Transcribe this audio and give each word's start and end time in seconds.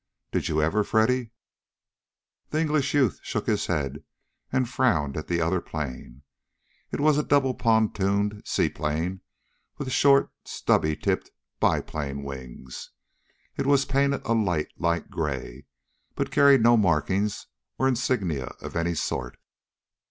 Did 0.31 0.47
you 0.49 0.63
ever, 0.63 0.83
Freddy?" 0.83 1.29
The 2.49 2.59
English 2.59 2.95
youth 2.95 3.19
shook 3.21 3.45
his 3.45 3.67
head 3.67 4.03
and 4.51 4.67
frowned 4.67 5.15
at 5.15 5.27
the 5.27 5.39
other 5.39 5.61
plane. 5.61 6.23
It 6.91 6.99
was 6.99 7.19
a 7.19 7.23
double 7.23 7.53
pontooned 7.53 8.41
seaplane 8.43 9.21
with 9.77 9.91
short, 9.91 10.31
stubby 10.43 10.95
tipped 10.95 11.29
bi 11.59 11.81
plane 11.81 12.23
wings. 12.23 12.89
It 13.57 13.67
was 13.67 13.85
painted 13.85 14.25
a 14.25 14.33
light, 14.33 14.69
light 14.75 15.11
gray, 15.11 15.67
but 16.15 16.31
carried 16.31 16.63
no 16.63 16.75
markings 16.77 17.45
or 17.77 17.87
insignia 17.87 18.55
of 18.59 18.75
any 18.75 18.95
sort. 18.95 19.37